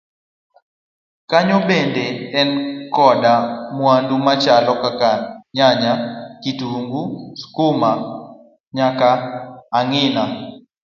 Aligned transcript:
kanyo 1.29 1.57
bende 1.67 2.05
ne 2.11 2.29
en 2.39 2.49
koda 2.95 3.33
mwandu 3.77 4.15
machalo 4.25 4.73
kaka 4.83 5.09
nyanya, 5.55 5.91
kitungu, 6.41 7.01
skuma 7.41 7.91
nyaka 8.77 9.09
ang'ina. 9.77 10.23